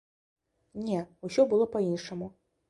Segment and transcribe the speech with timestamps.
[0.87, 2.33] Не, усё было па-іншаму.